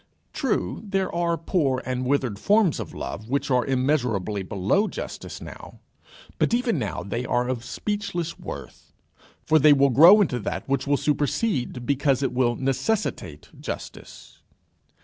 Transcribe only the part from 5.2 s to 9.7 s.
now; but even now they are of speechless worth, for